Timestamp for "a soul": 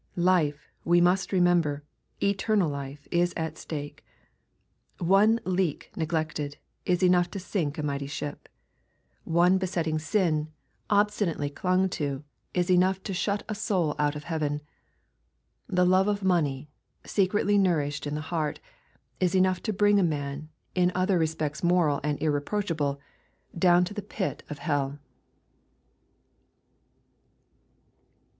13.47-13.95